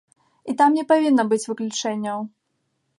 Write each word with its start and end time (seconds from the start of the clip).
І 0.51 0.55
там 0.61 0.79
не 0.79 0.85
павінна 0.93 1.27
быць 1.35 1.41
выключэнняў. 1.51 2.29